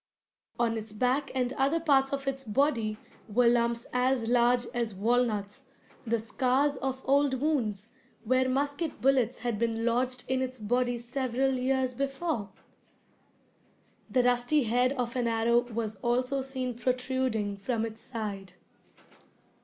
[0.59, 2.97] On its back and other parts of its body
[3.29, 5.65] were lumps as large as walnuts,
[6.07, 7.89] the scars of old wounds,
[8.23, 12.49] where musket bullets had been lodged in its body several years before!
[14.09, 18.53] The rusty head of an arrow was also seen protruding from its side.